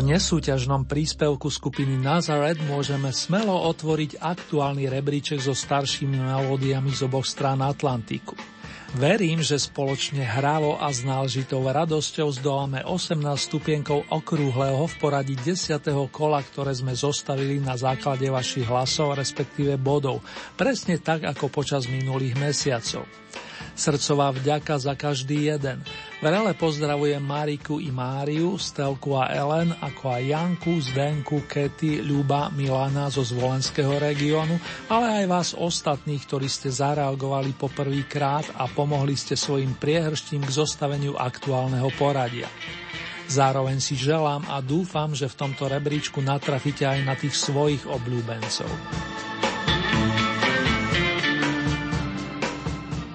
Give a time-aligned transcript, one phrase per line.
[0.00, 7.28] Po nesúťažnom príspevku skupiny Nazareth môžeme smelo otvoriť aktuálny rebríček so staršími melódiami z oboch
[7.28, 8.32] strán Atlantiku.
[8.96, 15.68] Verím, že spoločne hravo a s náležitou radosťou zdoláme 18 stupienkov okrúhleho v poradí 10.
[16.08, 20.24] kola, ktoré sme zostavili na základe vašich hlasov, respektíve bodov,
[20.56, 23.04] presne tak ako počas minulých mesiacov.
[23.76, 25.84] Srdcová vďaka za každý jeden.
[26.20, 33.08] Vrele pozdravujem Mariku i Máriu, Stelku a Ellen, ako aj Janku, Zdenku, Kety, Ľuba, Milana
[33.08, 34.60] zo Zvolenského regiónu,
[34.92, 37.72] ale aj vás ostatných, ktorí ste zareagovali po
[38.04, 42.52] krát a pomohli ste svojim priehrštím k zostaveniu aktuálneho poradia.
[43.24, 48.68] Zároveň si želám a dúfam, že v tomto rebríčku natrafíte aj na tých svojich obľúbencov.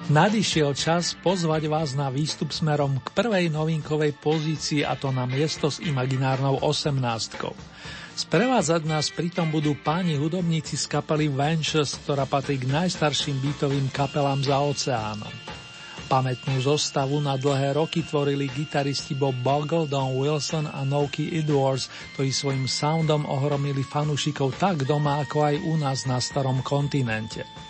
[0.06, 5.66] Nadišiel čas pozvať vás na výstup smerom k prvej novinkovej pozícii a to na miesto
[5.66, 7.50] s imaginárnou osemnáctkou.
[8.14, 14.46] Sprevádzať nás pritom budú páni hudobníci z kapely Ventures, ktorá patrí k najstarším bytovým kapelám
[14.46, 15.34] za oceánom.
[16.06, 22.30] Pamätnú zostavu na dlhé roky tvorili gitaristi Bob Bogle, Don Wilson a Noki Edwards, ktorí
[22.30, 27.65] svojim soundom ohromili fanúšikov tak doma ako aj u nás na starom kontinente.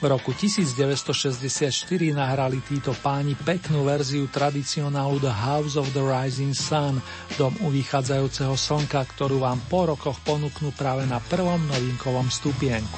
[0.00, 1.76] V roku 1964
[2.16, 7.04] nahrali títo páni peknú verziu tradicionálu The House of the Rising Sun,
[7.36, 12.96] dom u vychádzajúceho slnka, ktorú vám po rokoch ponúknú práve na prvom novinkovom stupienku.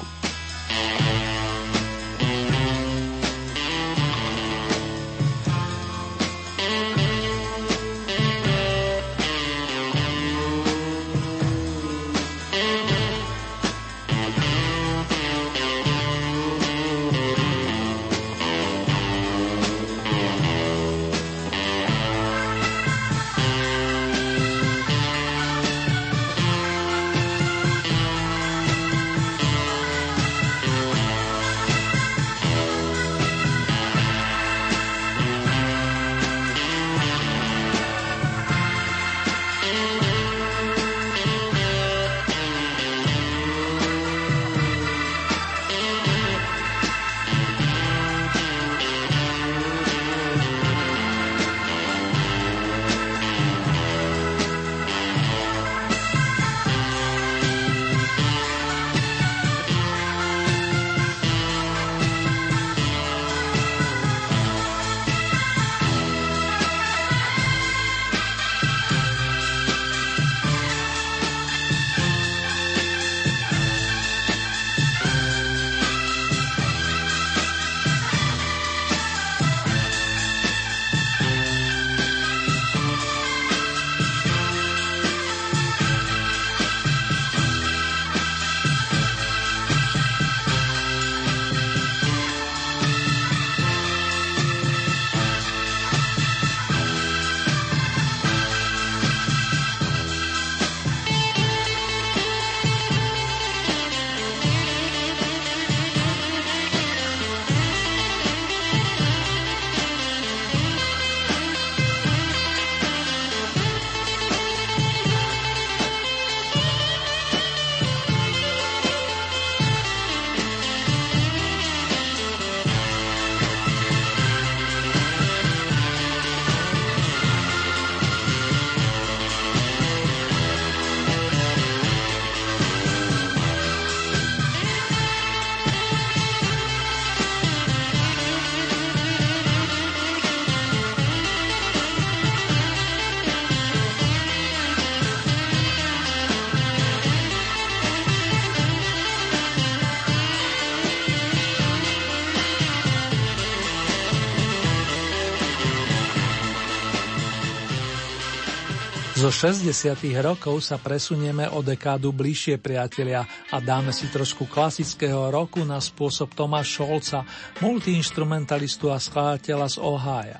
[159.33, 159.97] 60.
[160.21, 166.37] rokov sa presunieme o dekádu bližšie priatelia a dáme si trošku klasického roku na spôsob
[166.37, 167.25] Toma Šolca,
[167.57, 170.39] multiinstrumentalistu a skladateľa z Ohája.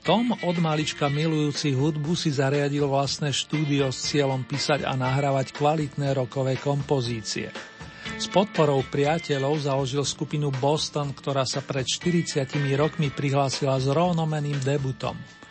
[0.00, 6.16] Tom od malička milujúci hudbu si zariadil vlastné štúdio s cieľom písať a nahrávať kvalitné
[6.16, 7.52] rokové kompozície.
[8.16, 12.48] S podporou priateľov založil skupinu Boston, ktorá sa pred 40
[12.80, 15.20] rokmi prihlásila s rovnomeným debutom–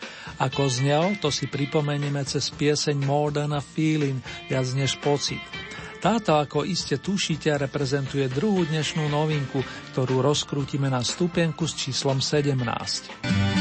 [0.42, 4.18] ako znel, to si pripomenieme cez pieseň More Than a Feeling,
[4.50, 5.42] viac než pocit.
[6.02, 9.62] Táto, ako iste tušíte, reprezentuje druhú dnešnú novinku,
[9.94, 13.61] ktorú rozkrútime na stupienku s číslom 17.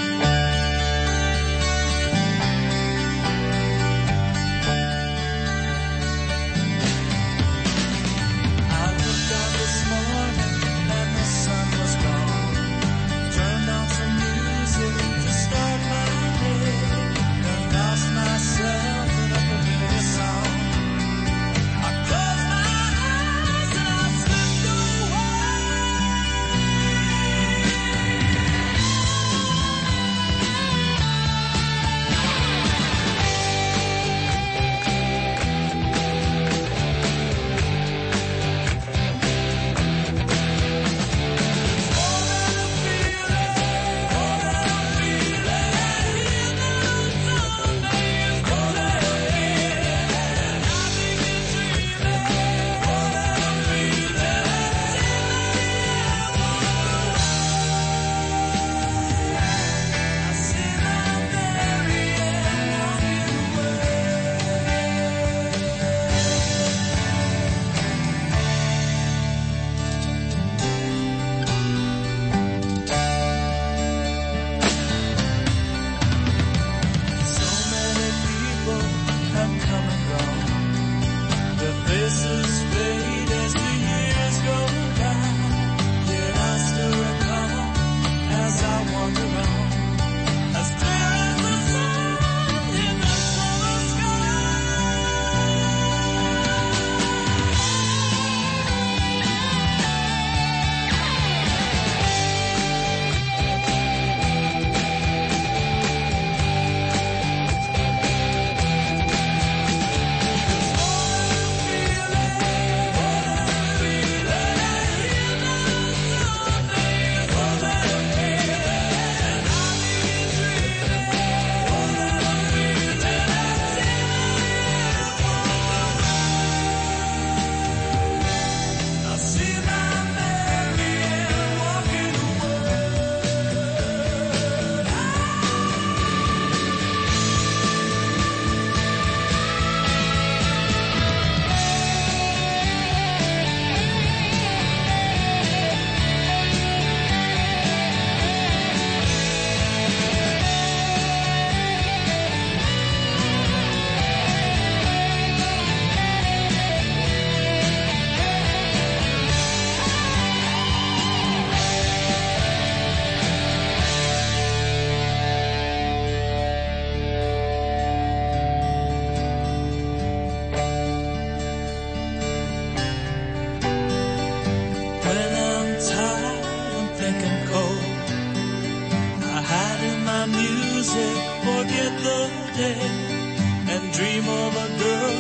[183.73, 185.17] And dream of a girl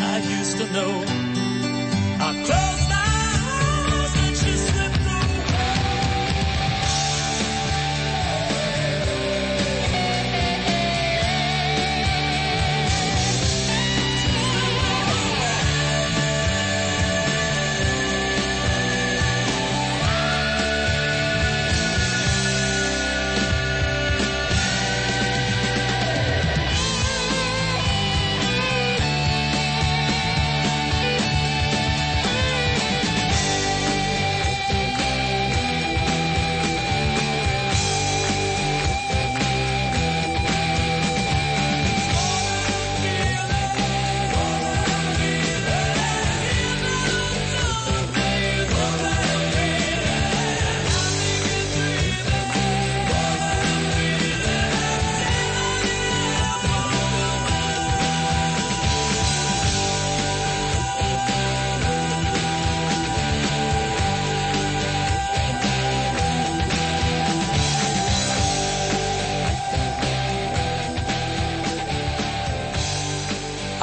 [0.00, 1.04] I used to know.
[2.20, 2.87] I close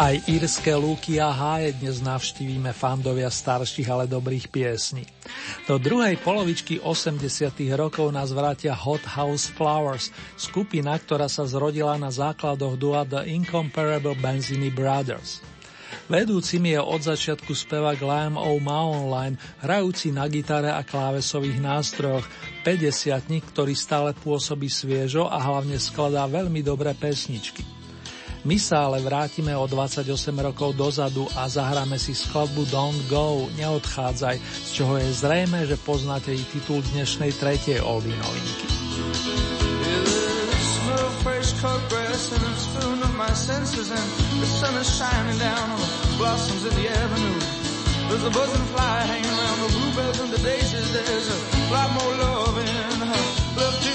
[0.05, 5.01] Aj írske lúky a háje dnes navštívime fandovia starších, ale dobrých piesní.
[5.65, 7.25] Do druhej polovičky 80
[7.73, 14.13] rokov nás vrátia Hot House Flowers, skupina, ktorá sa zrodila na základoch dua The Incomparable
[14.21, 15.41] Benzini Brothers.
[16.05, 22.29] Vedúcim je od začiatku spevák Liam O'Maonline, hrajúci na gitare a klávesových nástrojoch,
[22.61, 27.74] 50 ktorý stále pôsobí sviežo a hlavne skladá veľmi dobré pesničky.
[28.45, 30.05] My sa ale vrátime o 28
[30.37, 36.29] rokov dozadu a zahráme si skladbu Don't Go, neodchádzaj, z čoho je zrejme, že poznáte
[36.29, 38.69] i titul dnešnej tretej oldy novinky.
[48.05, 50.93] There's a buzz and fly hanging around the bluebells and the daisies.
[50.93, 53.23] There's a lot more love in her.
[53.57, 53.94] Love till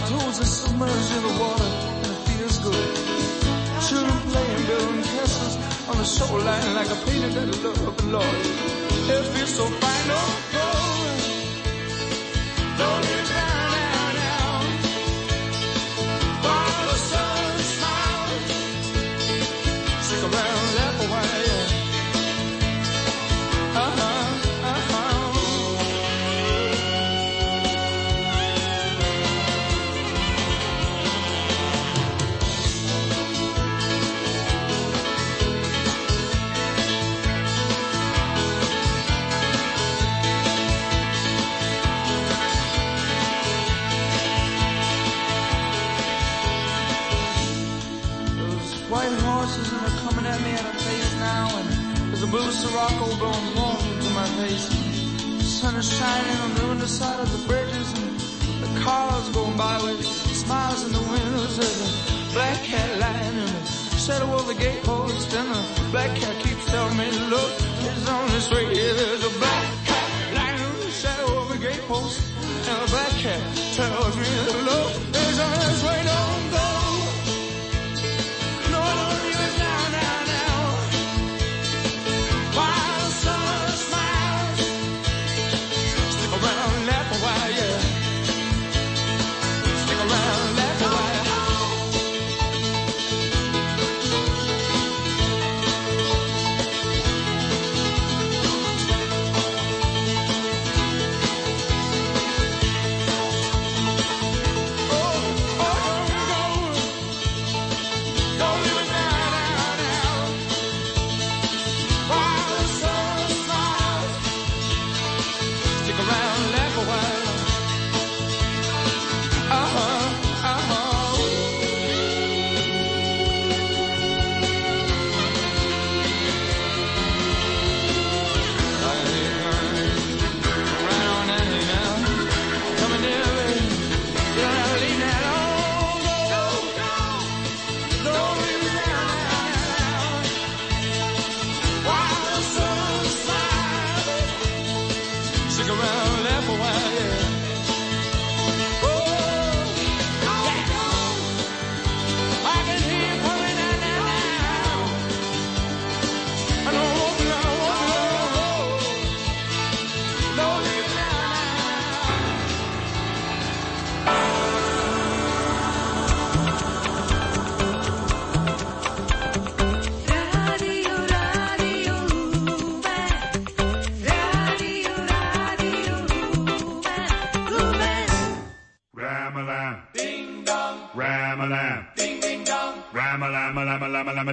[0.00, 2.86] My toes are submerged in the water and it feels good.
[3.88, 5.56] Children playing, building castles
[5.88, 8.40] on the shoreline like a painted that love, Lord.
[9.10, 10.47] It feels so fine,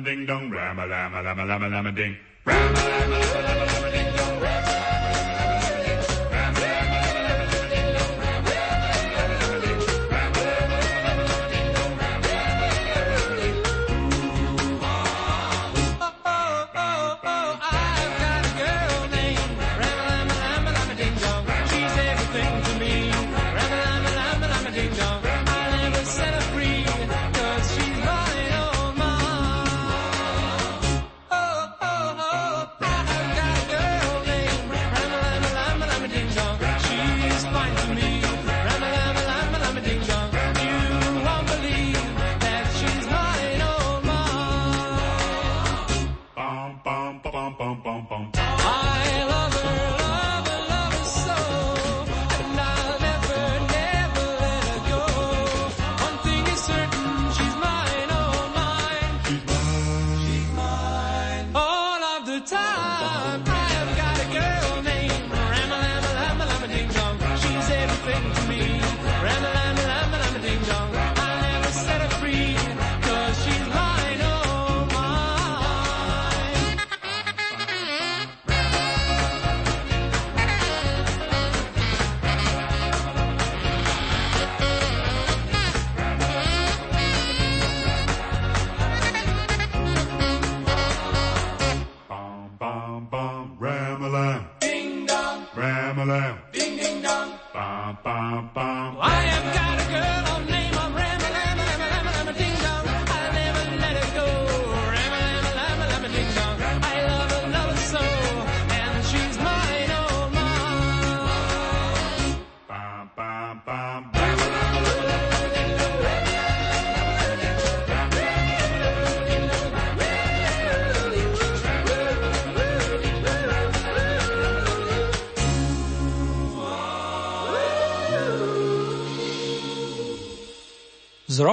[0.05, 0.51] Ram-a-lam-a-lam-a-lam-a-lam-a-ding dong.
[0.51, 2.17] Ram-a-lam-a-lam-a-lam-a-lam-a-ding.
[2.45, 3.85] Ram-a-lam-a-lam-a-lam-a-ding dong.
[3.85, 3.94] S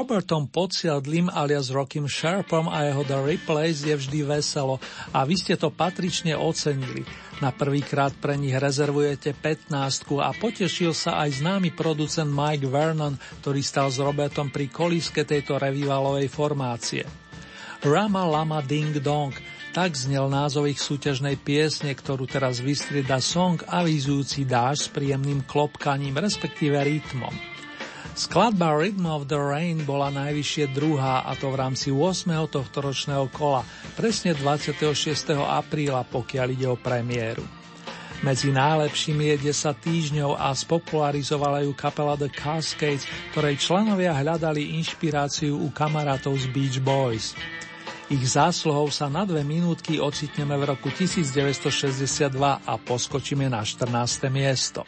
[0.03, 4.83] Robertom Podsiadlim alias Rockym Sharpom a jeho The Replays je vždy veselo
[5.15, 7.07] a vy ste to patrične ocenili.
[7.38, 9.71] Na prvýkrát pre nich rezervujete 15
[10.19, 13.15] a potešil sa aj známy producent Mike Vernon,
[13.47, 17.07] ktorý stal s Robertom pri kolíske tejto revivalovej formácie.
[17.87, 19.31] Rama Lama Ding Dong,
[19.71, 26.19] tak znel názov ich súťažnej piesne, ktorú teraz vystrieda song avizujúci dáž s príjemným klopkaním,
[26.19, 27.52] respektíve rytmom.
[28.12, 32.29] Skladba Rhythm of the Rain bola najvyššie druhá a to v rámci 8.
[32.53, 33.64] tohto ročného kola,
[33.96, 34.85] presne 26.
[35.33, 37.40] apríla, pokiaľ ide o premiéru.
[38.20, 45.57] Medzi najlepšími je 10 týždňov a spopularizovala ju kapela The Cascades, ktorej členovia hľadali inšpiráciu
[45.57, 47.33] u kamarátov z Beach Boys.
[48.12, 52.29] Ich zásluhou sa na dve minútky ocitneme v roku 1962
[52.61, 54.29] a poskočíme na 14.
[54.29, 54.85] miesto.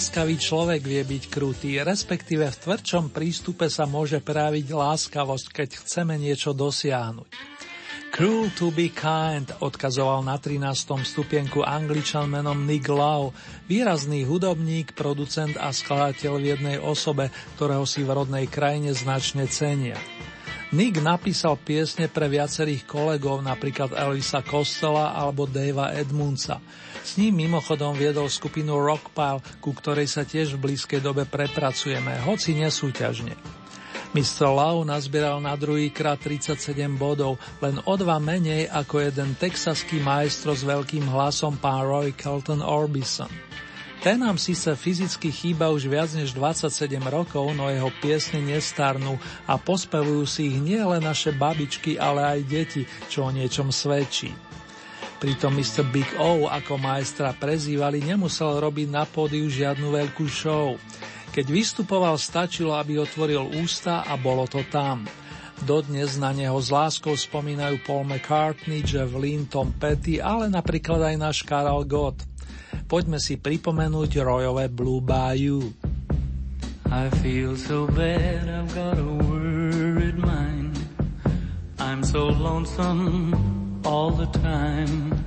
[0.00, 6.16] Láskavý človek vie byť krutý, respektíve v tvrdšom prístupe sa môže prejaviť láskavosť, keď chceme
[6.16, 7.28] niečo dosiahnuť.
[8.08, 11.04] Cruel to be kind odkazoval na 13.
[11.04, 13.36] stupienku angličan menom Nick Lau,
[13.68, 17.28] výrazný hudobník, producent a skladateľ v jednej osobe,
[17.60, 20.00] ktorého si v rodnej krajine značne cenia.
[20.72, 26.56] Nick napísal piesne pre viacerých kolegov, napríklad Elvisa Costello alebo Davea Edmundsa.
[27.00, 32.54] S ním mimochodom viedol skupinu Rockpile, ku ktorej sa tiež v blízkej dobe prepracujeme, hoci
[32.60, 33.34] nesúťažne.
[34.10, 34.50] Mr.
[34.50, 36.58] Lau nazbieral na druhý krát 37
[36.98, 42.58] bodov, len o dva menej ako jeden texaský maestro s veľkým hlasom pán Roy Kelton
[42.58, 43.30] Orbison.
[44.00, 46.72] Ten nám síce fyzicky chýba už viac než 27
[47.06, 49.14] rokov, no jeho piesne nestarnú
[49.46, 52.82] a pospevujú si ich nie len naše babičky, ale aj deti,
[53.12, 54.49] čo o niečom svedčí.
[55.20, 55.84] Pritom Mr.
[55.84, 60.80] Big O, ako maestra prezývali, nemusel robiť na pódiu žiadnu veľkú show.
[61.36, 65.04] Keď vystupoval, stačilo, aby otvoril ústa a bolo to tam.
[65.60, 71.16] Dodnes na neho s láskou spomínajú Paul McCartney, Jeff Lynne, Tom Petty, ale napríklad aj
[71.20, 72.24] náš Karel Gott.
[72.88, 75.68] Poďme si pripomenúť rojové Blue Bayou.
[76.88, 80.80] I feel so bad, I've got a worried mind.
[81.76, 85.24] I'm so lonesome all the time.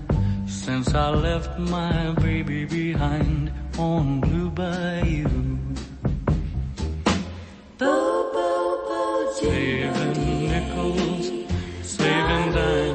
[0.48, 5.60] Since I left my baby behind on Blue Bayou.
[9.34, 11.26] Saving nickels,
[11.82, 12.93] saving dimes,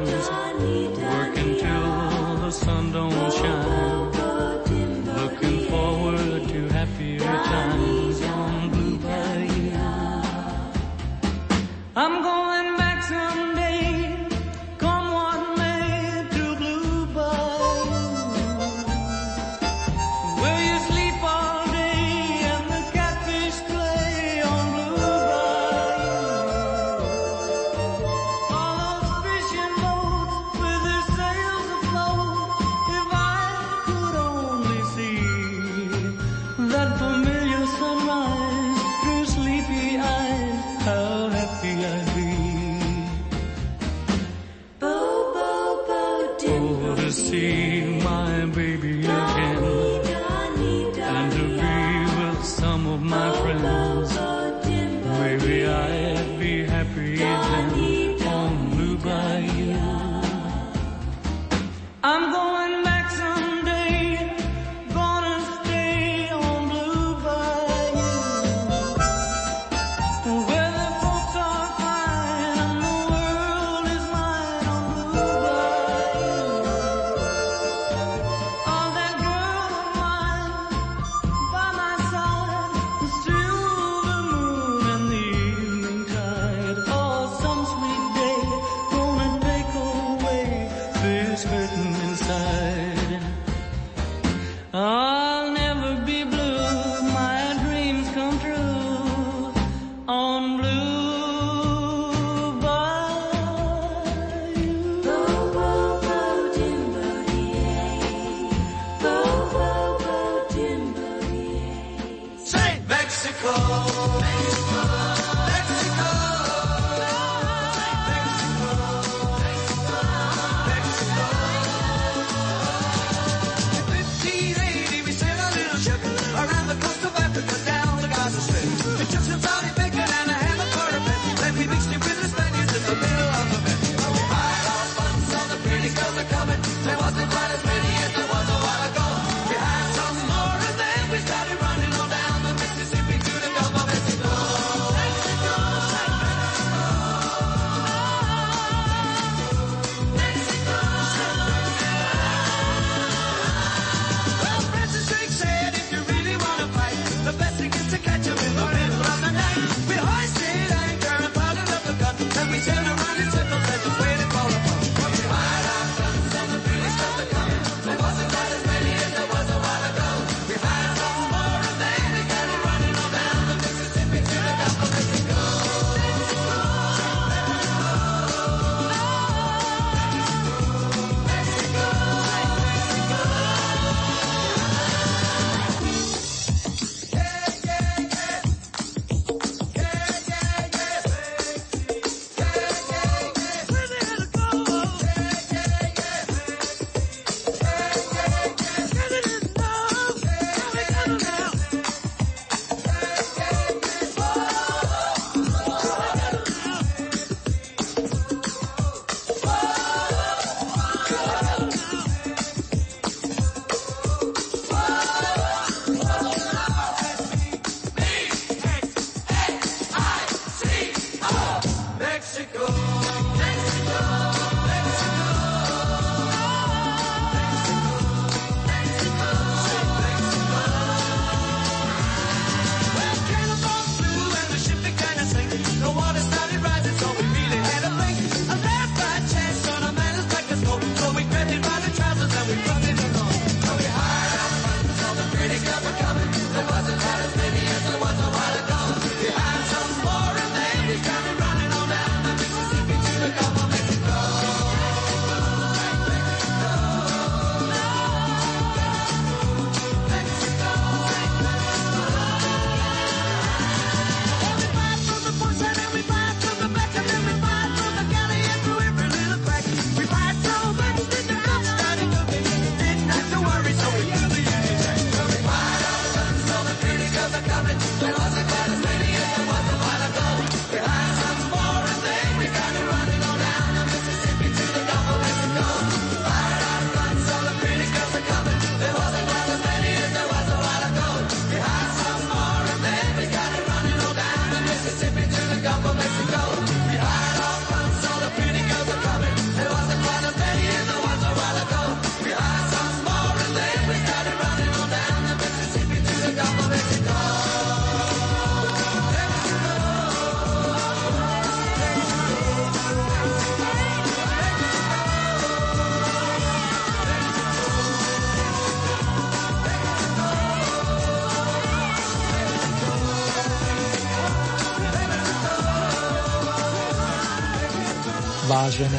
[222.39, 222.78] Mexico.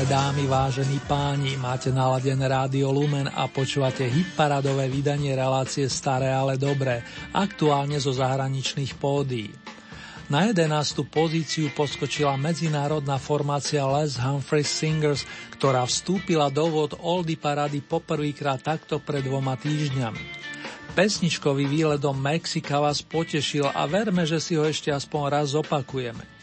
[0.10, 7.06] Dámy, vážení páni, máte naladené rádio Lumen a počúvate hitparadové vydanie relácie Staré, ale dobré,
[7.30, 9.54] aktuálne zo zahraničných pódií.
[10.26, 11.06] Na 11.
[11.06, 18.98] pozíciu poskočila medzinárodná formácia Les Humphreys Singers, ktorá vstúpila do vod Oldy parady poprvýkrát takto
[18.98, 20.26] pred dvoma týždňami.
[20.98, 26.39] Pesničkový výlet do Mexika vás potešil a verme, že si ho ešte aspoň raz opakujeme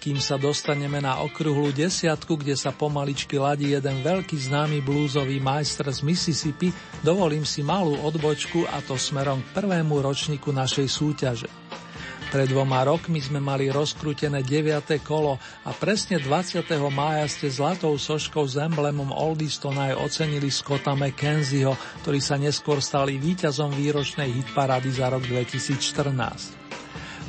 [0.00, 5.92] kým sa dostaneme na okruhlú desiatku, kde sa pomaličky ladí jeden veľký známy blúzový majster
[5.92, 6.72] z Mississippi,
[7.04, 11.48] dovolím si malú odbočku a to smerom k prvému ročníku našej súťaže.
[12.30, 15.02] Pred dvoma rokmi sme mali rozkrútené 9.
[15.02, 15.34] kolo
[15.66, 16.62] a presne 20.
[16.86, 21.74] mája ste zlatou soškou s emblemom Oldistona aj ocenili Scotta McKenzieho,
[22.06, 26.59] ktorý sa neskôr stali víťazom výročnej hitparády za rok 2014.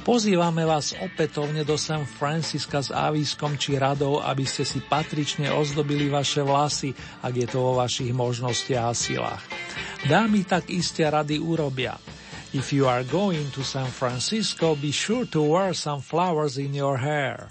[0.01, 6.09] Pozývame vás opätovne do San Francisca s áviskom či radou, aby ste si patrične ozdobili
[6.09, 6.89] vaše vlasy,
[7.21, 9.43] ak je to vo vašich možnostiach a silách.
[10.09, 12.01] Dámy tak iste rady urobia.
[12.51, 16.97] If you are going to San Francisco, be sure to wear some flowers in your
[16.97, 17.47] hair.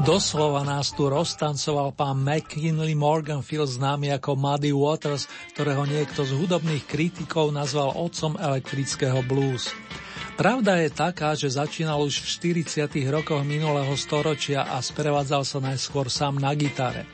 [0.00, 6.88] Doslova nás tu roztancoval pán McKinley Morganfield známy ako Muddy Waters, ktorého niekto z hudobných
[6.88, 9.68] kritikov nazval otcom elektrického blues.
[10.40, 13.12] Pravda je taká, že začínal už v 40.
[13.12, 17.04] rokoch minulého storočia a sprevádzal sa najskôr sám na gitare.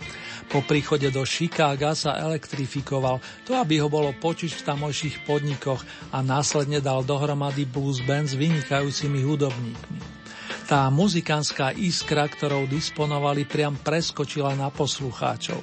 [0.47, 5.83] Po príchode do Chicaga sa elektrifikoval, to aby ho bolo počuť v tamojších podnikoch
[6.15, 10.26] a následne dal dohromady blues band s vynikajúcimi hudobníkmi.
[10.67, 15.63] Tá muzikánska iskra, ktorou disponovali, priam preskočila na poslucháčov.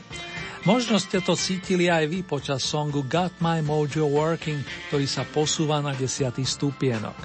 [0.64, 5.84] Možno ste to cítili aj vy počas songu Got My Mojo Working, ktorý sa posúva
[5.84, 7.20] na desiatý stupienok.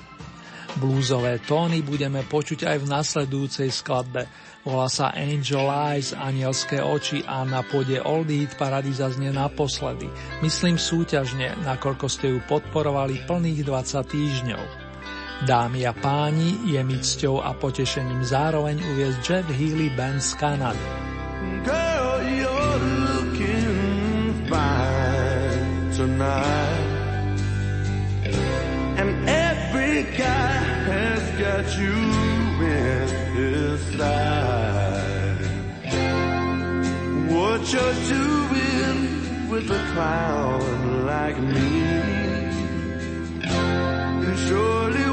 [0.82, 4.26] Blúzové tóny budeme počuť aj v nasledujúcej skladbe.
[4.66, 10.10] Volá sa Angel Eyes, anielské oči a na pôde Old Hit Parady zaznie naposledy.
[10.42, 14.87] Myslím súťažne, nakoľko ste ju podporovali plných 20 týždňov.
[15.46, 20.86] Dámy a páni, je mi cťou a potešením zároveň uviezť Jeff Healy Band z Kanady.
[21.62, 21.98] Girl,
[28.98, 30.58] And every guy
[30.90, 31.94] has got you
[32.66, 33.06] in
[33.38, 35.38] his sight
[37.30, 38.98] What you're doing
[39.48, 42.18] with a clown like me
[44.48, 45.07] surely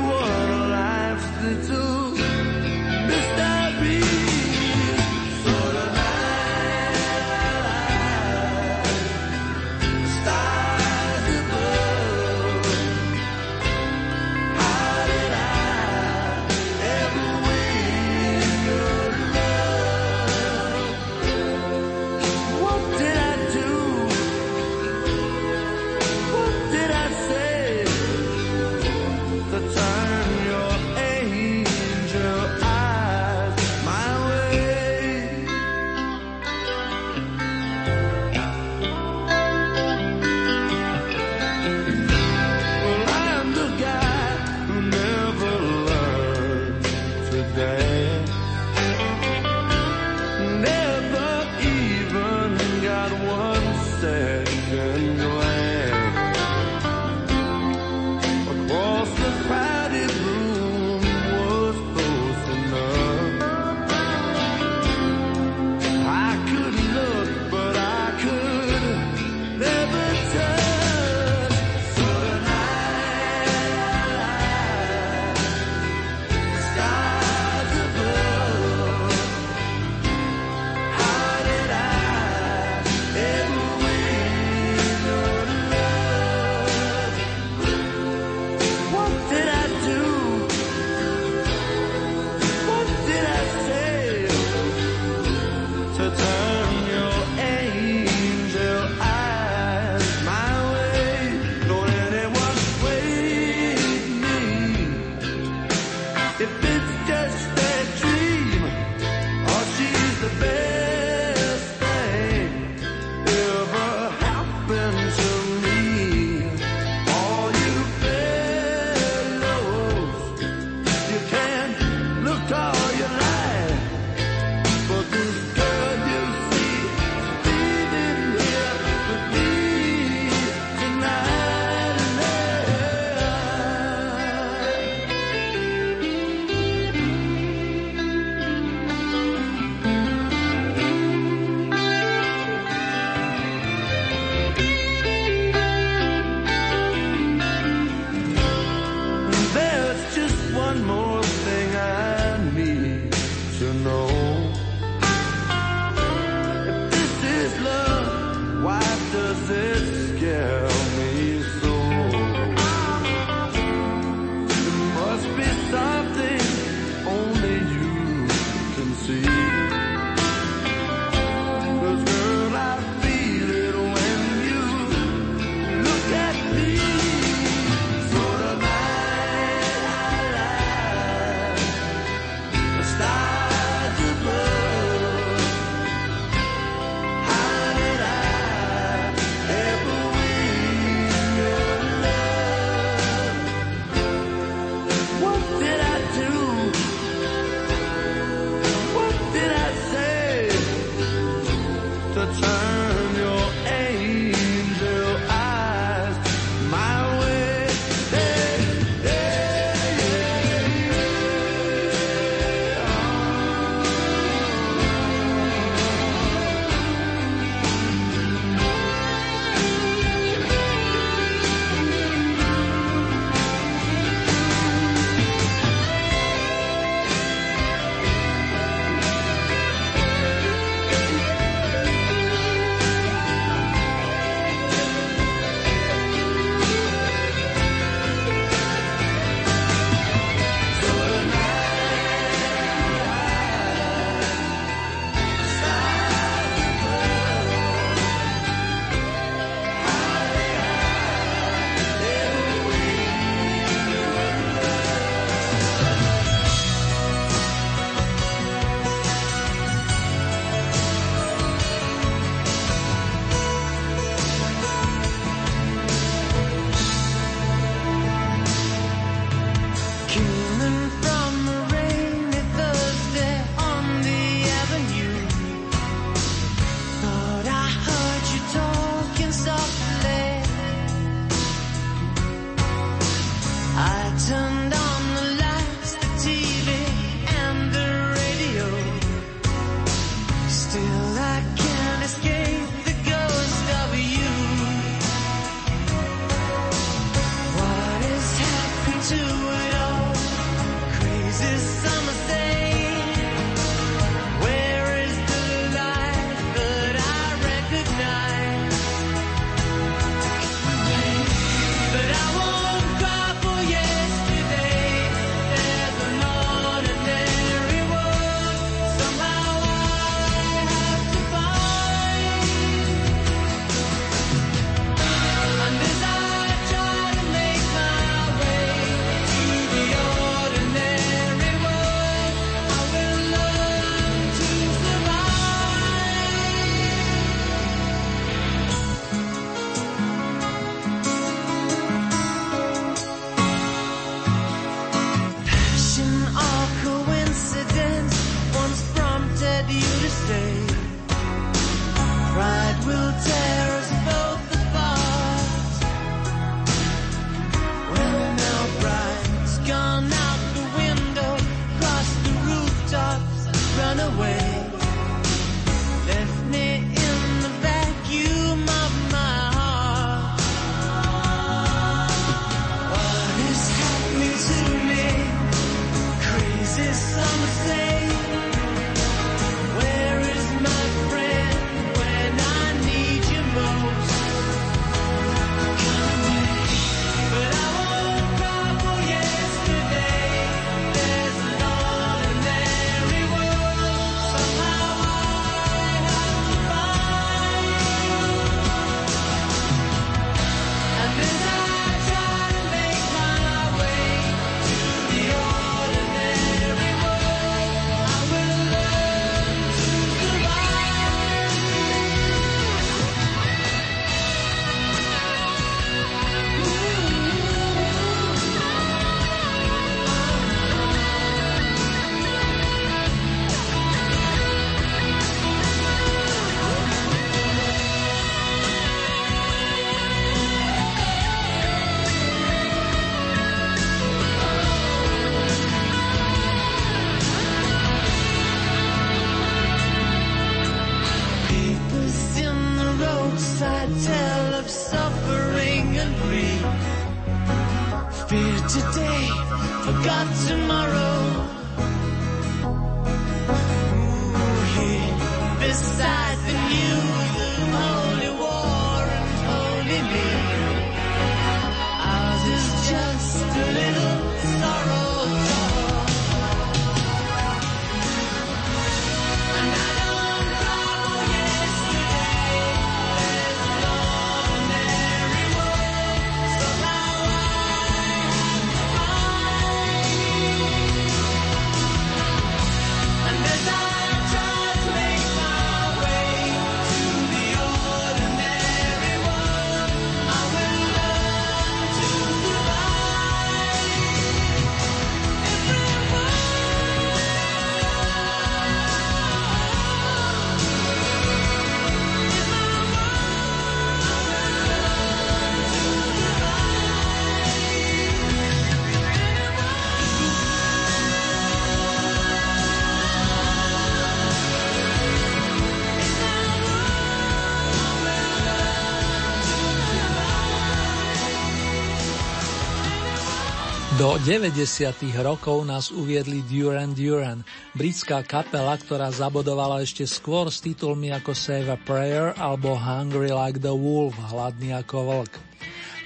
[524.15, 524.95] Do 90.
[525.27, 527.43] rokov nás uviedli Duran Duran,
[527.75, 533.59] britská kapela, ktorá zabodovala ešte skôr s titulmi ako Save a Prayer alebo Hungry Like
[533.59, 535.33] the Wolf, hladný ako vlk.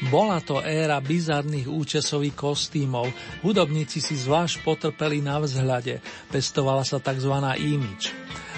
[0.10, 3.14] Bola to éra bizarných účesových kostýmov,
[3.45, 6.01] hudobníci si zvlášť potrpeli na vzhľade,
[6.34, 7.30] pestovala sa tzv.
[7.62, 8.10] imič.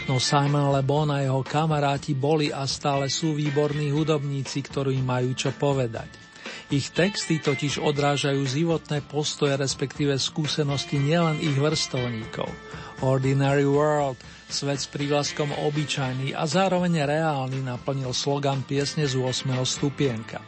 [0.07, 5.35] No Simon Le Bon a jeho kamaráti boli a stále sú výborní hudobníci, ktorí majú
[5.35, 6.30] čo povedať.
[6.71, 12.47] Ich texty totiž odrážajú životné postoje respektíve skúsenosti nielen ich vrstovníkov.
[13.03, 14.15] Ordinary World,
[14.47, 19.51] svet s prívlaskom obyčajný a zároveň reálny naplnil slogan piesne z 8.
[19.67, 20.39] stupienka.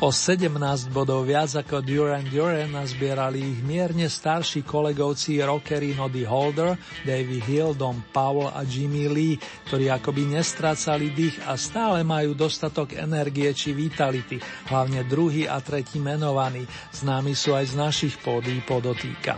[0.00, 0.48] O 17
[0.96, 6.72] bodov viac ako Duran Duran nazbierali ich mierne starší kolegovci rockery Noddy Holder,
[7.04, 9.36] Davy Hill, Don Powell a Jimmy Lee,
[9.68, 14.40] ktorí akoby nestrácali dých a stále majú dostatok energie či vitality,
[14.72, 16.64] hlavne druhý a tretí menovaní,
[16.96, 19.36] známi sú aj z našich pódí podotýkam.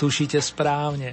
[0.00, 1.12] Tušíte správne,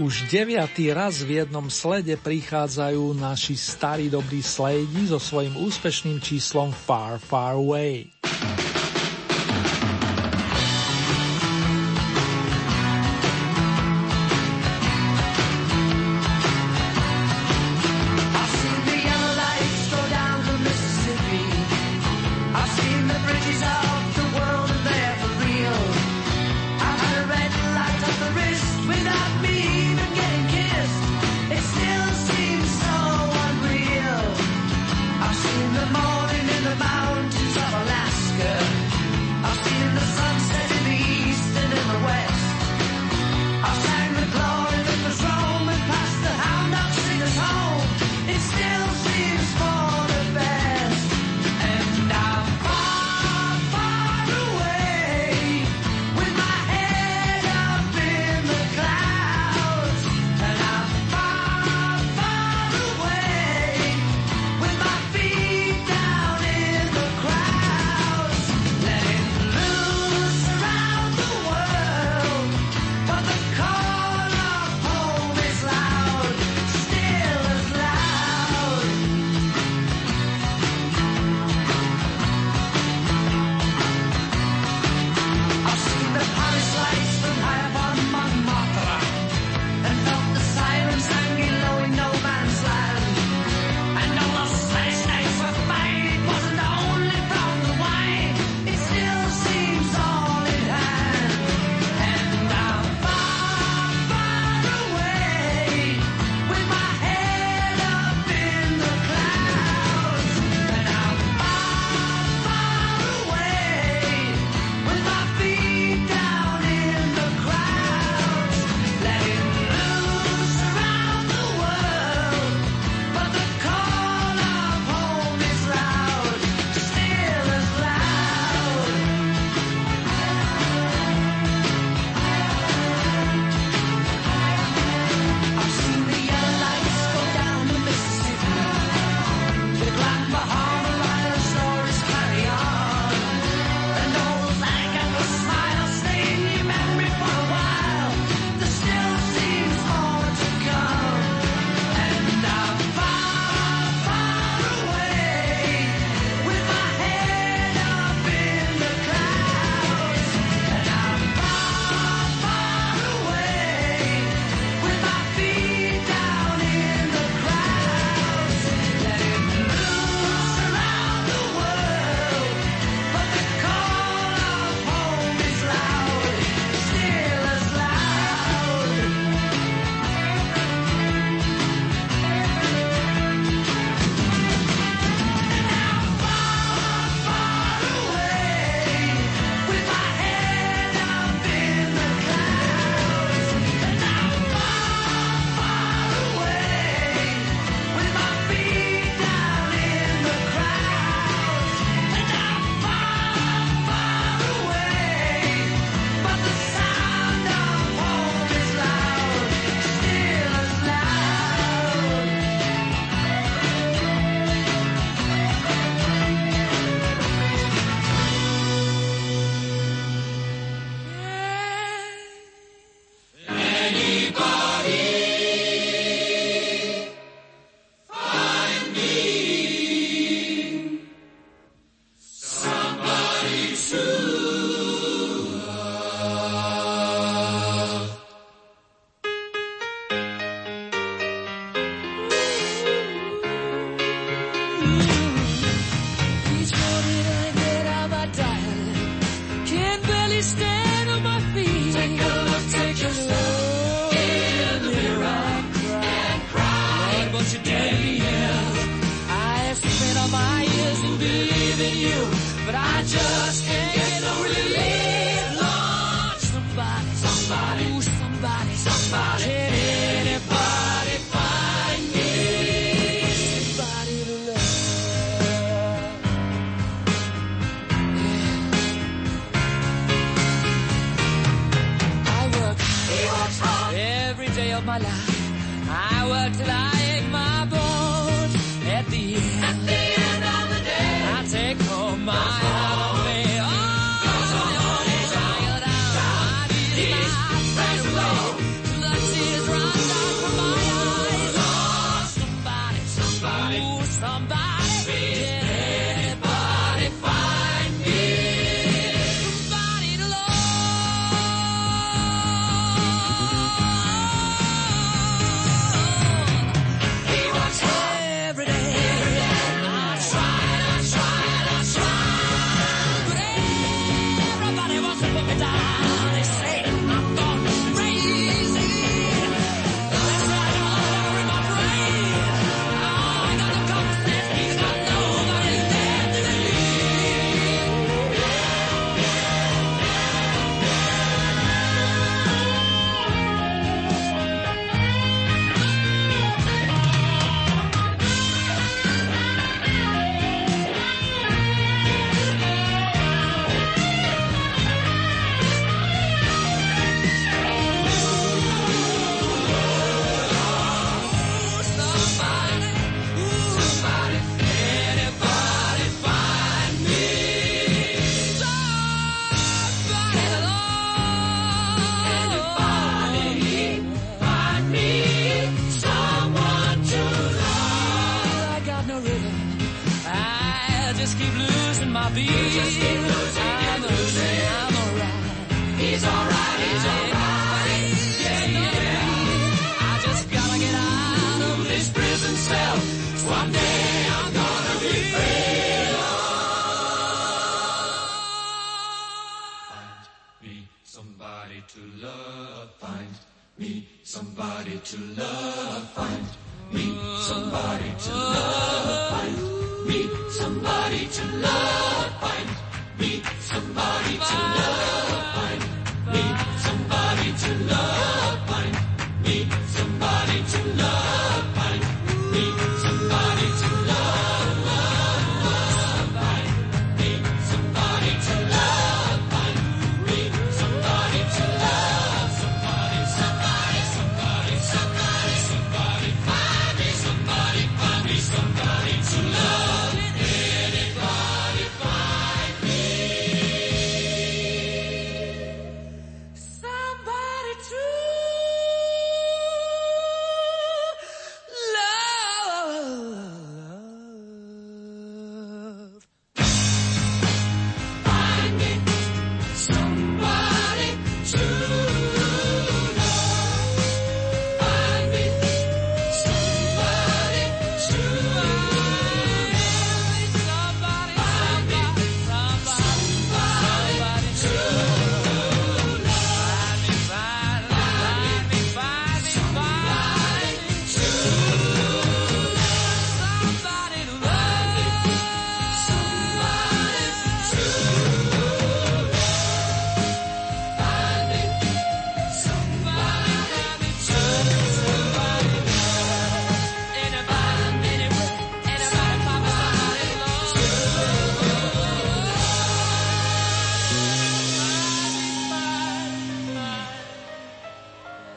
[0.00, 6.72] už deviatý raz v jednom slede prichádzajú naši starí dobrí slejdi so svojím úspešným číslom
[6.72, 8.08] Far Far Away.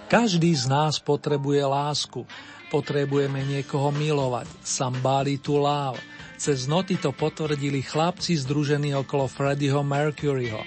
[0.05, 2.21] Každý z nás potrebuje lásku.
[2.69, 4.45] Potrebujeme niekoho milovať.
[4.61, 5.97] Somebody to love.
[6.35, 10.61] Cez noty to potvrdili chlapci združení okolo Freddieho Mercuryho.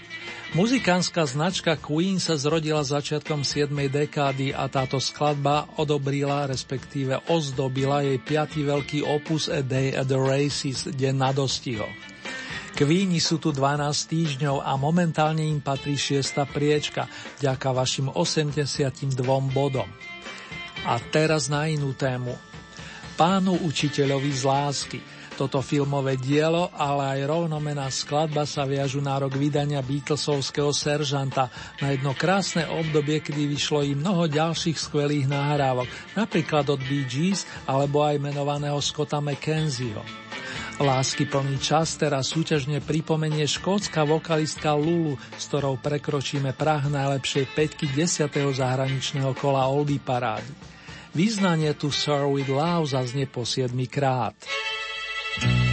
[0.57, 3.69] Muzikánska značka Queen sa zrodila začiatkom 7.
[3.69, 10.17] dekády a táto skladba odobrila, respektíve ozdobila jej piatý veľký opus A Day at the
[10.17, 11.85] Races, Deň na dostiho.
[12.79, 16.47] Kvíni sú tu 12 týždňov a momentálne im patrí 6.
[16.47, 17.11] priečka,
[17.43, 19.19] ďaká vašim 82
[19.51, 19.91] bodom.
[20.87, 22.39] A teraz na inú tému.
[23.19, 24.99] Pánu učiteľovi z lásky.
[25.35, 31.51] Toto filmové dielo, ale aj rovnomená skladba sa viažu na rok vydania Beatlesovského seržanta,
[31.83, 37.43] na jedno krásne obdobie, kedy vyšlo i mnoho ďalších skvelých nahrávok, napríklad od Bee Gees
[37.67, 40.29] alebo aj menovaného Scotta McKenzieho.
[40.79, 47.91] Lásky plný čas teraz súťažne pripomenie škótska vokalistka Lulu, s ktorou prekročíme prah najlepšej peťky
[47.91, 48.31] 10.
[48.31, 50.47] zahraničného kola Oldie parády.
[51.19, 54.39] Význanie tu Sir with Love zaznie po 7 krát.
[55.43, 55.68] like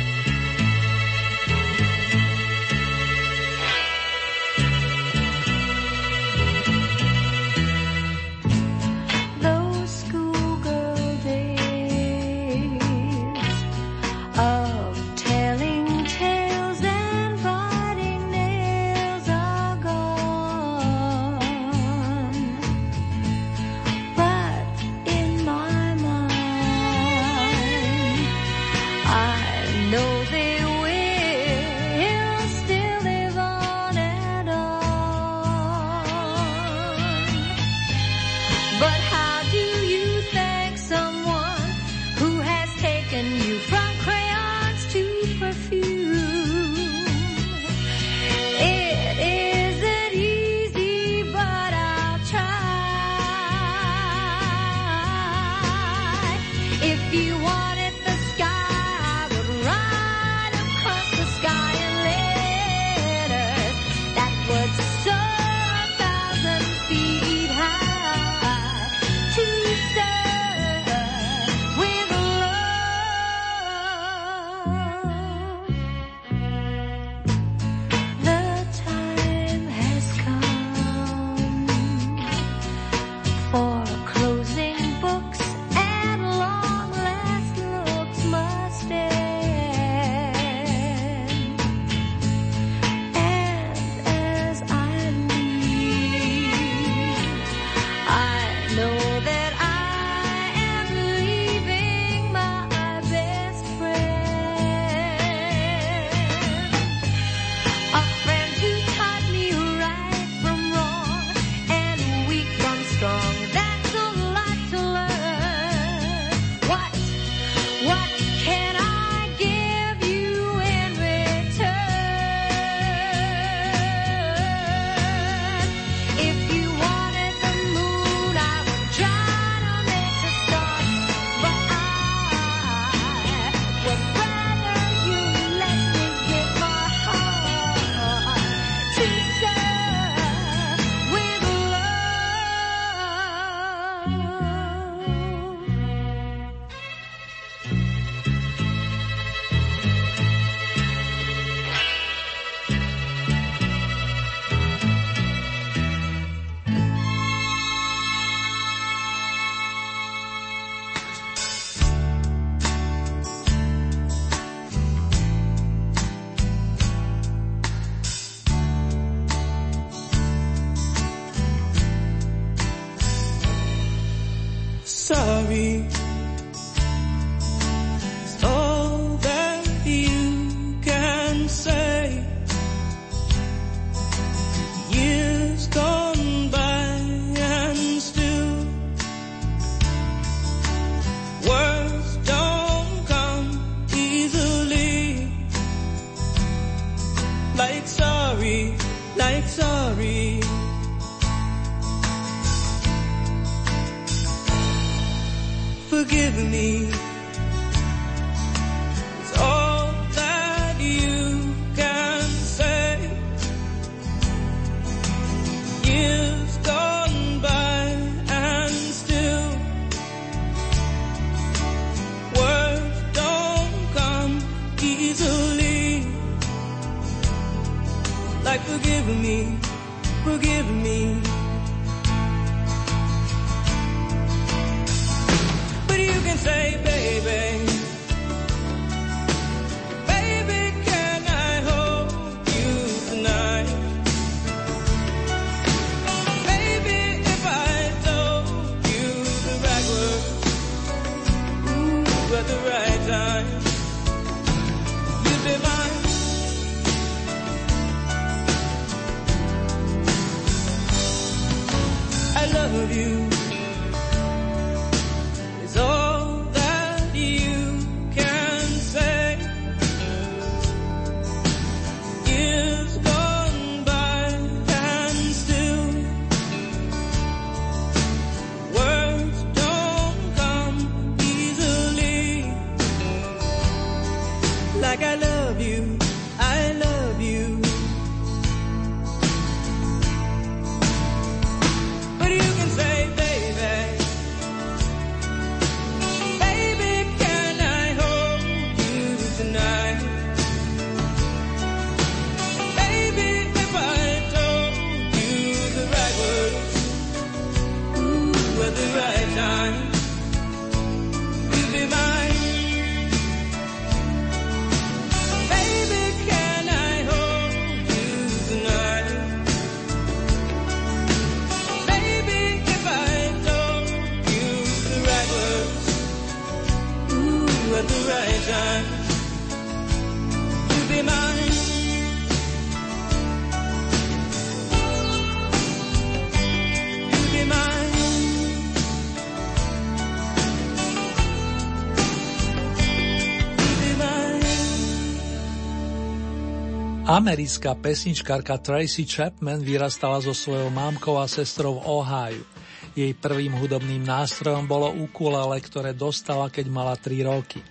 [347.26, 352.46] Americká pesničkárka Tracy Chapman vyrastala so svojou mámkou a sestrou v Ohio.
[352.94, 357.66] Jej prvým hudobným nástrojom bolo ukulele, ktoré dostala, keď mala 3 roky.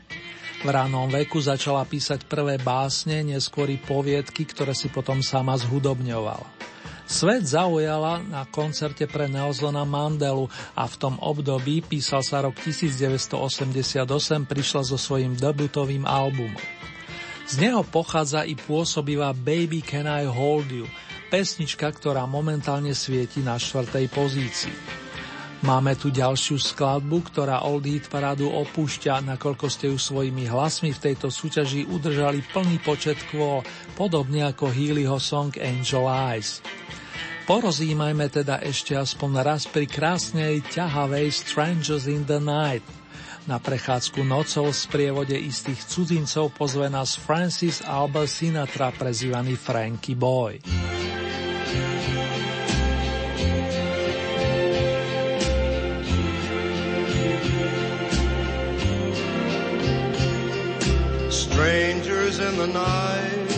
[0.58, 6.50] V ránom veku začala písať prvé básne, neskôr i poviedky, ktoré si potom sama zhudobňovala.
[7.06, 14.02] Svet zaujala na koncerte pre Nelsona Mandelu a v tom období, písal sa rok 1988,
[14.50, 16.58] prišla so svojím debutovým albumom.
[17.44, 20.88] Z neho pochádza i pôsobivá Baby Can I Hold You,
[21.28, 24.76] pesnička, ktorá momentálne svieti na štvrtej pozícii.
[25.64, 31.02] Máme tu ďalšiu skladbu, ktorá Old Hit parádu opúšťa, nakoľko ste ju svojimi hlasmi v
[31.08, 33.64] tejto súťaži udržali plný počet kvôl,
[33.96, 36.60] podobne ako Healyho song Angel Eyes.
[37.48, 43.03] Porozímajme teda ešte aspoň raz pri krásnej ťahavej Strangers in the Night.
[43.44, 50.64] Na prechádzku nocou v sprievode istých cudzincov pozve nás Francis Albert Sinatra, prezývaný Frankie Boy.
[61.28, 63.48] Strangers in the night,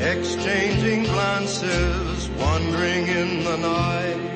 [0.00, 4.35] exchanging glances, wandering in the night.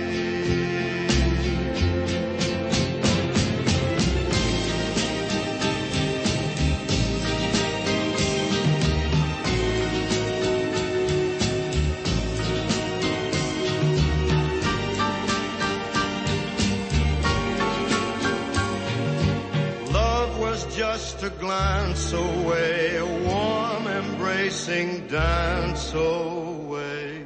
[21.23, 27.23] A glance away, a warm embracing dance away.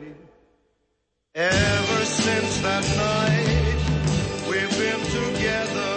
[1.33, 5.94] Ever since that night, we've been together,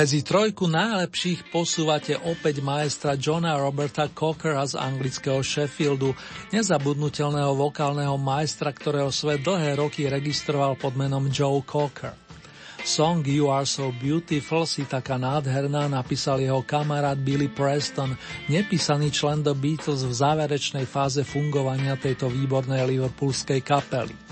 [0.00, 6.16] Medzi trojku najlepších posúvate opäť maestra Johna Roberta Cockera z anglického Sheffieldu,
[6.56, 12.16] nezabudnutelného vokálneho majstra, ktorého svet dlhé roky registroval pod menom Joe Cocker.
[12.80, 18.16] Song You Are So Beautiful si taká nádherná napísal jeho kamarát Billy Preston,
[18.48, 24.29] nepísaný člen The Beatles v záverečnej fáze fungovania tejto výbornej liverpoolskej kapely.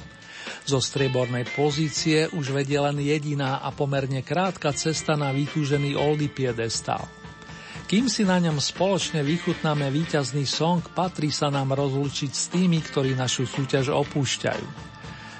[0.68, 7.08] Zo striebornej pozície už vedie len jediná a pomerne krátka cesta na vytúžený oldy piedestal.
[7.88, 13.16] Kým si na ňom spoločne vychutnáme víťazný song, patrí sa nám rozlučiť s tými, ktorí
[13.16, 14.66] našu súťaž opúšťajú.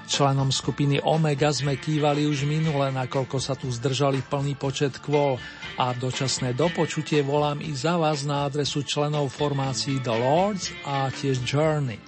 [0.08, 5.36] Členom skupiny Omega sme kývali už minule, nakoľko sa tu zdržali plný počet kvôl
[5.76, 11.44] a dočasné dopočutie volám i za vás na adresu členov formácií The Lords a tiež
[11.44, 12.00] Journey.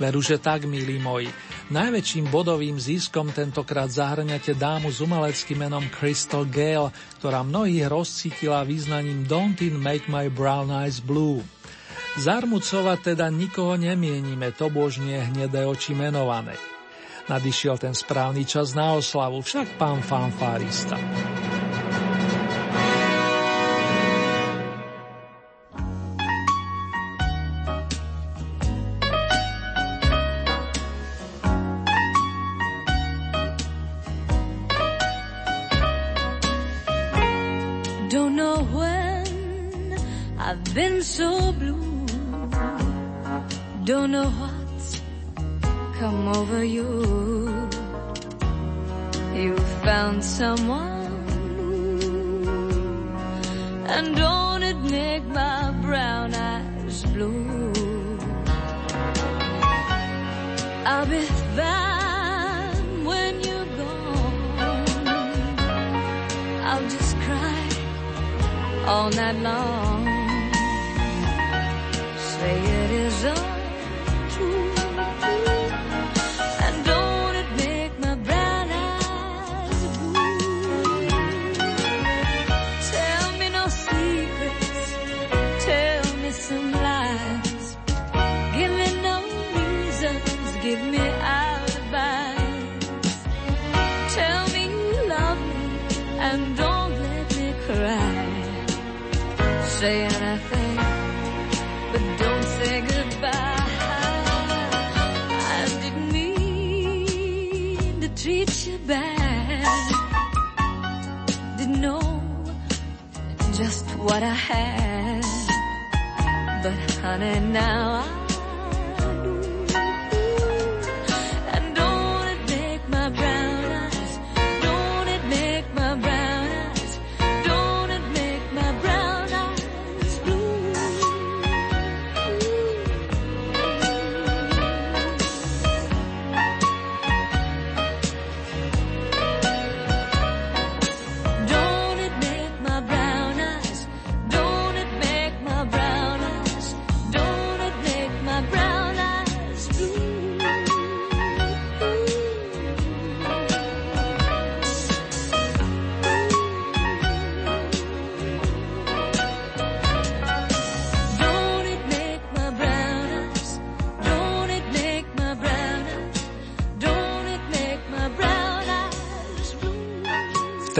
[0.00, 1.28] Veru, že tak, milí moji.
[1.68, 6.88] Najväčším bodovým ziskom tentokrát zahrňate dámu s umeleckým menom Crystal Gale,
[7.20, 11.44] ktorá mnohých rozcítila význaním Don't it make my brown eyes blue.
[12.16, 16.56] Zarmucovať teda nikoho nemienime, to božnie hnedé oči menované.
[17.28, 20.96] Nadišiel ten správny čas na oslavu, však pán fanfárista.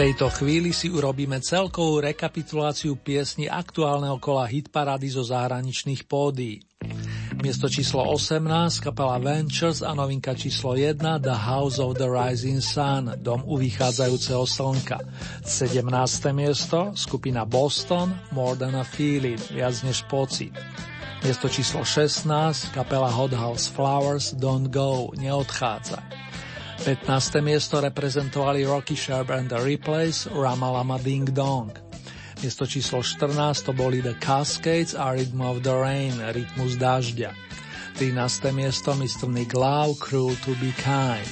[0.01, 6.57] Tejto chvíli si urobíme celkovú rekapituláciu piesni aktuálneho kola hitparády zo zahraničných pódií.
[7.37, 13.13] Miesto číslo 18 kapela Ventures a novinka číslo 1 The House of the Rising Sun,
[13.21, 14.97] dom u vychádzajúceho slnka.
[15.45, 15.85] 17.
[16.33, 20.57] miesto skupina Boston More Than a Feeling, viac než pocit.
[21.21, 26.30] Miesto číslo 16 kapela Hot House Flowers Don't Go, neodchádzaj.
[26.81, 27.45] 15.
[27.45, 31.69] miesto reprezentovali Rocky Sharp and the Replays Ramalama Ding Dong.
[32.41, 37.37] Miesto číslo 14 to boli The Cascades a Rhythm of the Rain, Rytmus dažďa.
[38.01, 38.49] 13.
[38.49, 39.29] miesto Mr.
[39.29, 41.29] Nick Lau, Cruel to be Kind.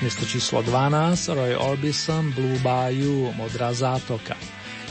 [0.00, 4.32] Miesto číslo 12 Roy Orbison, Blue Bayou, Modrá zátoka.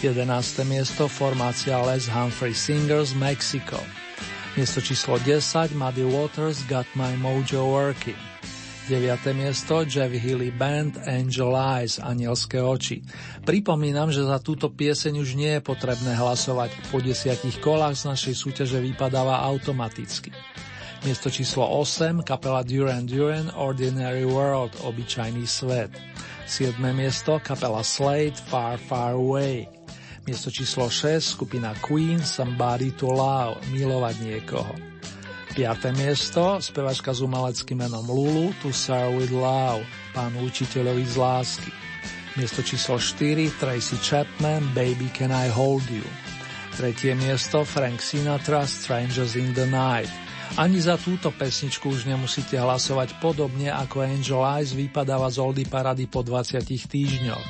[0.05, 0.69] 11.
[0.69, 3.81] miesto formácia Les Humphrey Singers, Mexico.
[4.53, 8.28] Miesto číslo 10 Muddy Waters, Got My Mojo Working.
[8.89, 9.37] 9.
[9.37, 13.05] miesto Jeff Healy Band Angel Eyes, Anielské oči.
[13.45, 16.73] Pripomínam, že za túto pieseň už nie je potrebné hlasovať.
[16.89, 20.33] Po desiatich kolách z našej súťaže vypadáva automaticky.
[21.05, 25.93] Miesto číslo 8 kapela Duran Duran Ordinary World, Obyčajný svet.
[26.49, 26.81] 7.
[26.89, 29.69] miesto kapela Slade Far Far Away.
[30.25, 34.88] Miesto číslo 6 skupina Queen Somebody to Love, milovať niekoho.
[35.59, 35.91] 5.
[35.91, 39.83] miesto spevačka s umeleckým menom Lulu To Serve with Love,
[40.15, 41.71] pán učiteľovi z lásky.
[42.39, 46.07] Miesto číslo 4 Tracy Chapman Baby Can I Hold You.
[46.79, 50.07] Tretie miesto Frank Sinatra Strangers in the Night.
[50.55, 56.07] Ani za túto pesničku už nemusíte hlasovať podobne ako Angel Eyes vypadáva z Oldy Parady
[56.07, 57.47] po 20 týždňoch.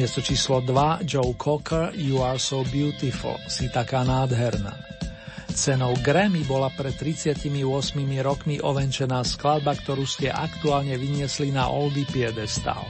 [0.00, 4.86] Miesto číslo 2 Joe Cocker You Are So Beautiful, si taká nádherná.
[5.56, 7.48] Cenou Grammy bola pred 38
[8.20, 12.84] rokmi ovenčená skladba, ktorú ste aktuálne vyniesli na Oldie piedestal.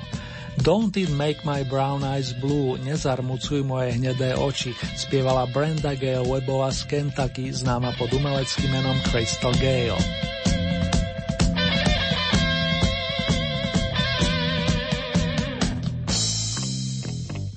[0.66, 6.74] Don't it make my brown eyes blue, nezarmucuj moje hnedé oči, spievala Brenda Gale Webova
[6.74, 10.35] z Kentucky, známa pod umeleckým menom Crystal Gale.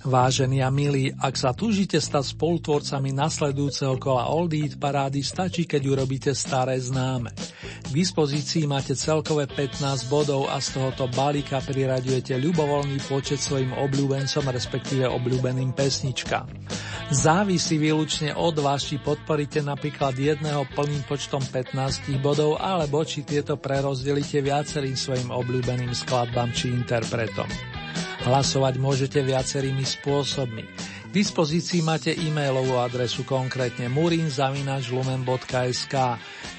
[0.09, 5.85] Vážení a milí, ak sa túžite stať spolutvorcami nasledujúceho kola Old Eat parády, stačí, keď
[5.85, 7.29] urobíte staré známe.
[7.85, 14.49] K dispozícii máte celkové 15 bodov a z tohoto balíka priraďujete ľubovoľný počet svojim obľúbencom,
[14.49, 16.49] respektíve obľúbeným pesničkám.
[17.13, 23.61] Závisí výlučne od vás, či podporíte napríklad jedného plným počtom 15 bodov, alebo či tieto
[23.61, 27.78] prerozdelíte viacerým svojim obľúbeným skladbám či interpretom.
[28.19, 30.67] Hlasovať môžete viacerými spôsobmi.
[31.09, 35.95] K dispozícii máte e-mailovú adresu konkrétne murinzavinačlumen.sk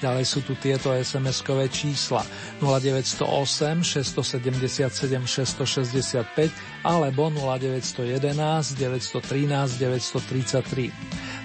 [0.01, 2.25] Ďalej sú tu tieto SMS-kové čísla
[2.59, 6.51] 0908 677 665
[6.81, 10.89] alebo 0911 913 933.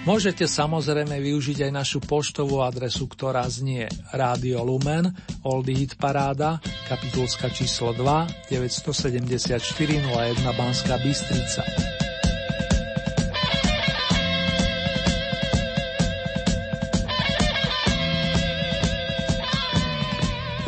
[0.07, 5.11] Môžete samozrejme využiť aj našu poštovú adresu, ktorá znie Rádio Lumen,
[5.43, 11.59] Old Hit Paráda, kapitulska číslo 2, 974 01 Banská Bystrica.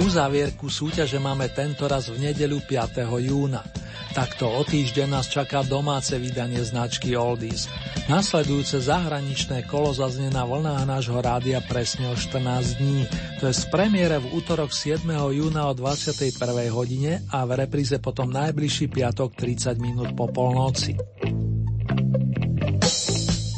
[0.04, 3.08] Uzávierku súťaže máme tento raz v nedeľu 5.
[3.24, 3.79] júna.
[4.10, 7.70] Takto o týždeň nás čaká domáce vydanie značky Oldies.
[8.10, 13.06] Nasledujúce zahraničné kolo zaznie na vlnách nášho rádia presne o 14 dní.
[13.38, 15.06] To je z premiére v útorok 7.
[15.14, 16.34] júna o 21.
[16.74, 20.98] hodine a v repríze potom najbližší piatok 30 minút po polnoci.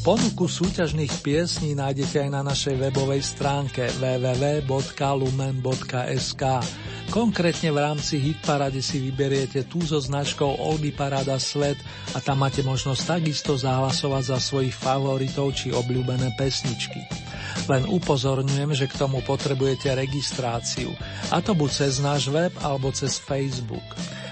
[0.02, 4.74] Ponuku súťažných piesní nájdete aj na našej webovej stránke www.lumen.sk.
[7.12, 11.76] Konkrétne v rámci Hitparade si vyberiete tú so značkou Oldy Parada Svet
[12.16, 17.04] a tam máte možnosť takisto zahlasovať za svojich favoritov či obľúbené pesničky.
[17.68, 20.96] Len upozorňujem, že k tomu potrebujete registráciu,
[21.36, 23.84] a to buď cez náš web alebo cez Facebook.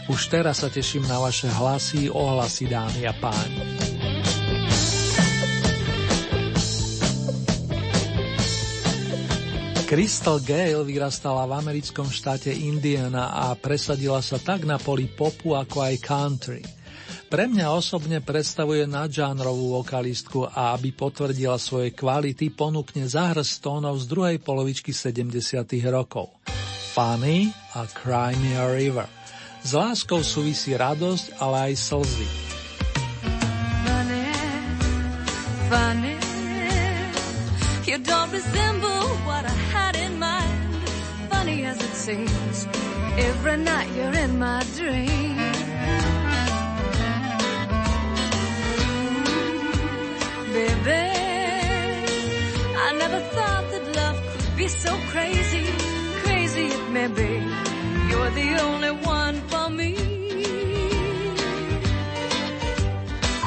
[0.07, 4.09] Už teraz sa teším na vaše hlasy, ohlasy dámy a páni.
[9.90, 15.82] Crystal Gale vyrastala v americkom štáte Indiana a presadila sa tak na poli popu ako
[15.82, 16.61] aj country.
[17.26, 24.06] Pre mňa osobne predstavuje nadžánrovú vokalistku a aby potvrdila svoje kvality, ponúkne zahrst tónov z
[24.06, 25.66] druhej polovičky 70.
[25.90, 26.38] rokov.
[26.94, 29.10] Funny a Cry Me a River.
[29.66, 32.28] S láskou súvisí radosť, ale aj slzy.
[33.90, 34.26] Funny,
[35.66, 36.14] funny,
[37.90, 38.89] you don't resemble
[42.10, 42.68] Seems,
[43.19, 45.38] every night you're in my dream.
[50.52, 51.06] Baby,
[52.86, 55.65] I never thought that love could be so crazy.
[56.23, 57.31] Crazy it may be,
[58.10, 59.91] you're the only one for me.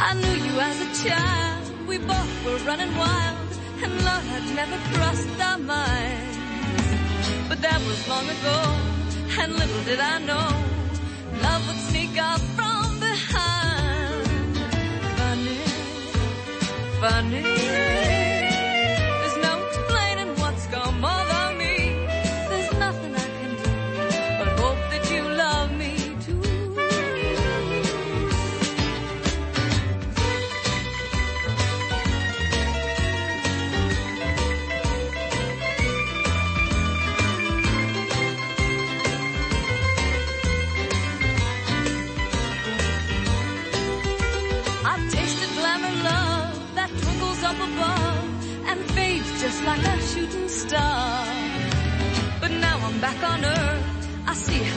[0.08, 4.78] I knew you as a child, we both were running wild and love had never
[4.94, 6.41] crossed our minds.
[7.52, 8.58] But that was long ago,
[9.38, 10.48] and little did I know,
[11.42, 14.56] love would sneak up from behind.
[15.18, 15.58] Funny,
[16.98, 18.11] funny.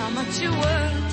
[0.05, 1.04] How much you're worth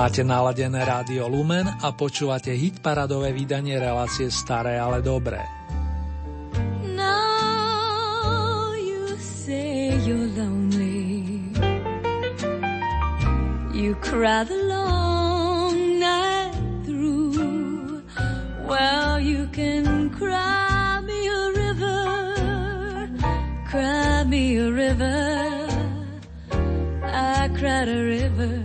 [0.00, 5.44] Máte naladené rádio Lumen a počúvate hit paradové vydanie relácie Staré, ale dobré.
[13.76, 16.56] You cry the long night
[16.88, 18.00] through.
[18.64, 22.00] Well, you can cry me a river,
[23.68, 25.68] cry me a river.
[27.04, 28.59] I cried a river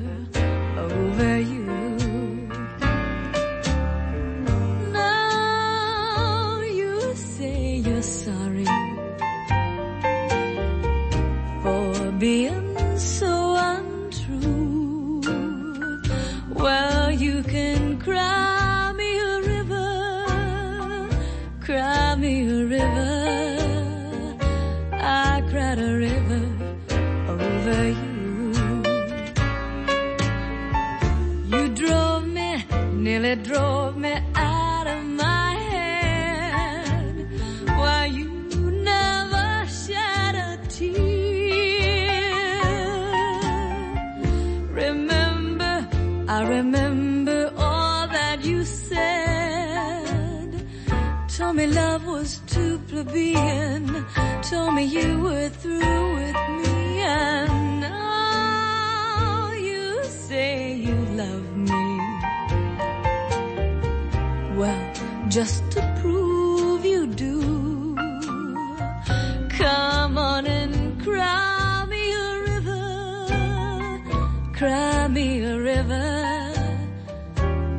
[74.55, 76.53] cry me a river.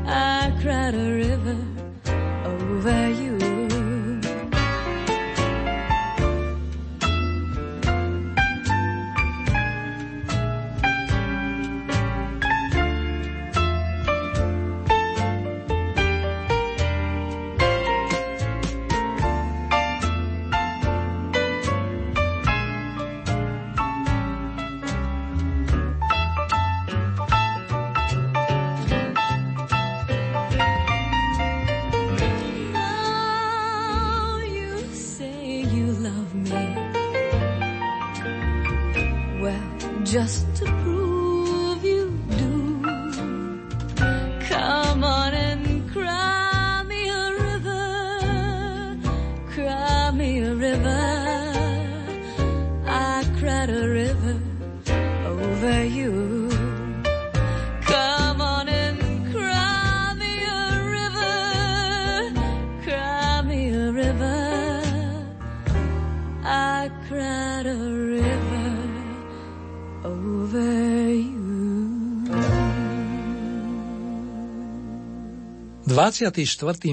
[0.06, 1.65] I cried a river
[76.06, 76.38] 24.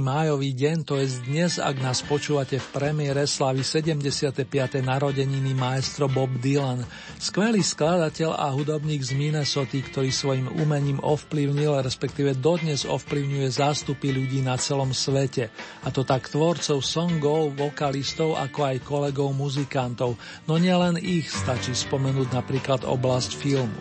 [0.02, 4.42] májový deň, to je dnes, ak nás počúvate v premiére slavy 75.
[4.82, 6.82] narodeniny maestro Bob Dylan,
[7.22, 14.42] skvelý skladateľ a hudobník z Minnesota, ktorý svojim umením ovplyvnil, respektíve dodnes ovplyvňuje zástupy ľudí
[14.42, 15.54] na celom svete.
[15.86, 20.18] A to tak tvorcov songov, vokalistov, ako aj kolegov muzikantov.
[20.50, 23.78] No nielen ich, stačí spomenúť napríklad oblasť filmu.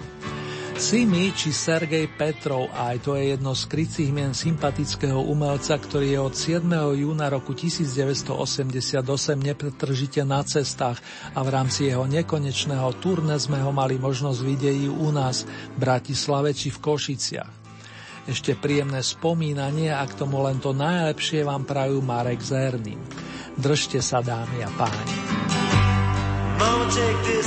[0.82, 6.18] Simi či Sergej Petrov, aj to je jedno z krycích mien sympatického umelca, ktorý je
[6.18, 6.98] od 7.
[6.98, 8.98] júna roku 1988
[9.38, 10.98] nepretržite na cestách
[11.38, 16.50] a v rámci jeho nekonečného turné sme ho mali možnosť vidieť u nás v Bratislave
[16.50, 17.52] či v Košiciach.
[18.26, 22.98] Ešte príjemné spomínanie a k tomu len to najlepšie vám prajú Marek Zerný.
[23.54, 25.16] Držte sa dámy a páni.
[26.58, 27.46] Mama, take this.